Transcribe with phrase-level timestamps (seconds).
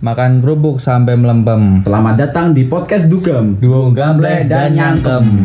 [0.00, 1.84] Makan kerupuk sampai melempem.
[1.84, 3.60] Selamat datang di podcast Dugem.
[3.60, 5.44] Duo gambleh dan nyangkem.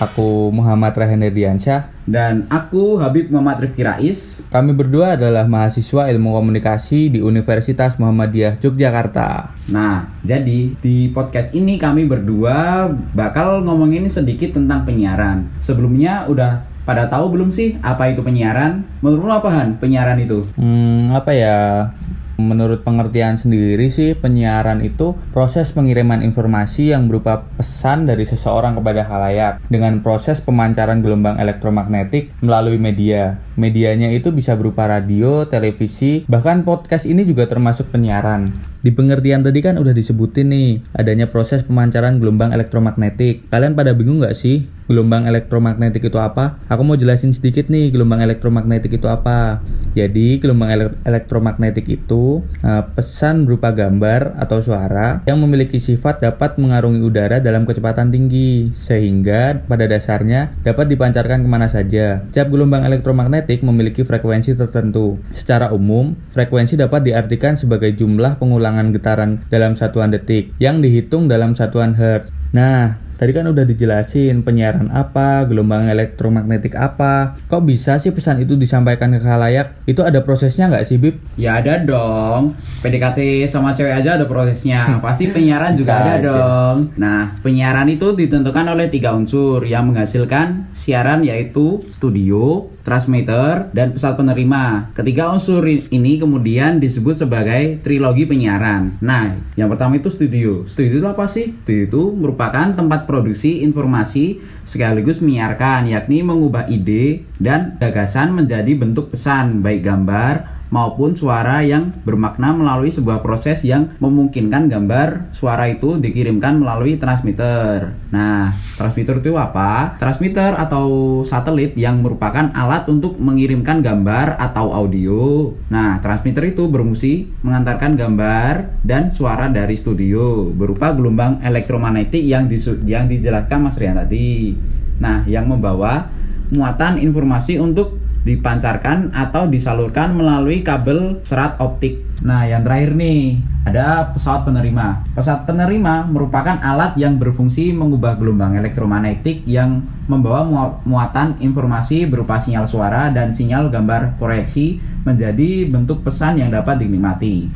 [0.00, 1.88] Aku Muhammad Rahen Diansyah.
[2.06, 4.46] Dan aku Habib Muhammad Rifki Rais.
[4.46, 9.50] Kami berdua adalah mahasiswa ilmu komunikasi di Universitas Muhammadiyah Yogyakarta.
[9.74, 12.86] Nah, jadi di podcast ini kami berdua
[13.16, 15.50] bakal ngomongin sedikit tentang penyiaran.
[15.58, 18.86] Sebelumnya udah pada tahu belum sih apa itu penyiaran?
[19.02, 20.46] Menurut lo apa Han, penyiaran itu?
[20.54, 21.90] Hmm, apa ya?
[22.36, 29.08] Menurut pengertian sendiri sih, penyiaran itu proses pengiriman informasi yang berupa pesan dari seseorang kepada
[29.08, 33.40] halayak dengan proses pemancaran gelombang elektromagnetik melalui media.
[33.56, 38.52] Medianya itu bisa berupa radio, televisi, bahkan podcast ini juga termasuk penyiaran.
[38.84, 43.48] Di pengertian tadi kan udah disebutin nih, adanya proses pemancaran gelombang elektromagnetik.
[43.48, 46.62] Kalian pada bingung nggak sih gelombang elektromagnetik itu apa?
[46.70, 49.58] Aku mau jelasin sedikit nih gelombang elektromagnetik itu apa.
[49.96, 56.60] Jadi gelombang ele elektromagnetik itu uh, pesan berupa gambar atau suara yang memiliki sifat dapat
[56.60, 62.22] mengarungi udara dalam kecepatan tinggi sehingga pada dasarnya dapat dipancarkan ke mana saja.
[62.28, 65.22] Setiap gelombang elektromagnetik memiliki frekuensi tertentu.
[65.30, 71.54] Secara umum, frekuensi dapat diartikan sebagai jumlah pengulangan getaran dalam satuan detik yang dihitung dalam
[71.54, 72.34] satuan hertz.
[72.50, 77.32] Nah, Tadi kan udah dijelasin penyiaran apa, gelombang elektromagnetik apa.
[77.48, 79.72] Kok bisa sih pesan itu disampaikan ke khalayak?
[79.88, 81.16] Itu ada prosesnya nggak sih, Bib?
[81.40, 82.52] Ya ada dong.
[82.84, 84.84] PDKT sama cewek aja ada prosesnya.
[85.04, 86.22] Pasti penyiaran juga ada aja.
[86.22, 86.76] dong.
[87.00, 94.20] Nah, penyiaran itu ditentukan oleh tiga unsur yang menghasilkan siaran yaitu studio, transmitter, dan pesawat
[94.20, 94.92] penerima.
[94.92, 99.00] Ketiga unsur ini kemudian disebut sebagai trilogi penyiaran.
[99.00, 100.68] Nah, yang pertama itu studio.
[100.68, 101.50] Studio itu apa sih?
[101.64, 109.14] Studio itu merupakan tempat produksi informasi sekaligus menyiarkan, yakni mengubah ide dan gagasan menjadi bentuk
[109.14, 115.98] pesan, baik gambar, maupun suara yang bermakna melalui sebuah proses yang memungkinkan gambar suara itu
[116.02, 117.94] dikirimkan melalui transmitter.
[118.10, 119.94] Nah, transmitter itu apa?
[120.00, 125.52] Transmitter atau satelit yang merupakan alat untuk mengirimkan gambar atau audio.
[125.70, 132.50] Nah, transmitter itu berfungsi mengantarkan gambar dan suara dari studio berupa gelombang elektromagnetik yang
[132.86, 134.54] yang dijelaskan Mas Rian tadi.
[134.96, 136.08] Nah, yang membawa
[136.50, 137.95] muatan informasi untuk
[138.26, 142.02] dipancarkan atau disalurkan melalui kabel serat optik.
[142.26, 145.06] Nah, yang terakhir nih, ada pesawat penerima.
[145.14, 152.42] Pesawat penerima merupakan alat yang berfungsi mengubah gelombang elektromagnetik yang membawa mua- muatan informasi berupa
[152.42, 157.46] sinyal suara dan sinyal gambar proyeksi menjadi bentuk pesan yang dapat dinikmati.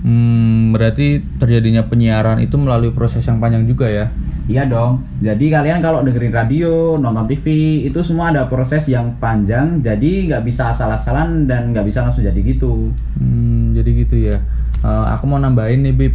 [0.00, 4.08] Hmm, berarti terjadinya penyiaran itu melalui proses yang panjang juga ya.
[4.50, 5.06] Iya dong.
[5.22, 7.46] Jadi kalian kalau dengerin radio, nonton TV,
[7.86, 9.78] itu semua ada proses yang panjang.
[9.78, 12.90] Jadi nggak bisa asal-asalan dan nggak bisa langsung jadi gitu.
[13.14, 14.42] Hmm, jadi gitu ya.
[14.82, 16.14] Eh, aku mau nambahin nih, Bib.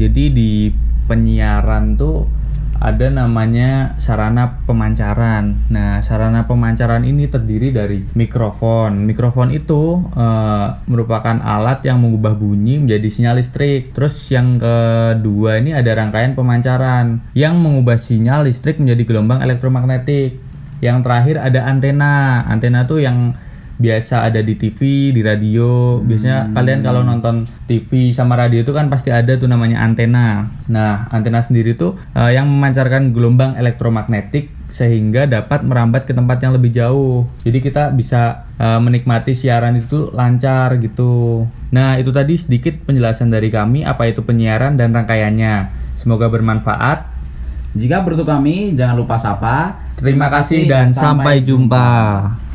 [0.00, 0.50] Jadi di
[1.04, 2.24] penyiaran tuh
[2.78, 5.58] ada namanya sarana pemancaran.
[5.66, 9.02] Nah, sarana pemancaran ini terdiri dari mikrofon.
[9.02, 13.90] Mikrofon itu eh, merupakan alat yang mengubah bunyi menjadi sinyal listrik.
[13.90, 20.38] Terus yang kedua ini ada rangkaian pemancaran yang mengubah sinyal listrik menjadi gelombang elektromagnetik.
[20.78, 22.46] Yang terakhir ada antena.
[22.46, 23.34] Antena tuh yang
[23.78, 26.02] biasa ada di TV, di radio.
[26.02, 30.50] Biasanya kalian kalau nonton TV sama radio itu kan pasti ada tuh namanya antena.
[30.66, 36.52] Nah, antena sendiri tuh eh, yang memancarkan gelombang elektromagnetik sehingga dapat merambat ke tempat yang
[36.58, 37.24] lebih jauh.
[37.46, 41.46] Jadi kita bisa eh, menikmati siaran itu lancar gitu.
[41.70, 45.70] Nah, itu tadi sedikit penjelasan dari kami apa itu penyiaran dan rangkaiannya.
[45.94, 47.14] Semoga bermanfaat.
[47.78, 49.76] Jika bertuk kami, jangan lupa sapa.
[49.98, 52.47] Terima kasih dan sampai jumpa.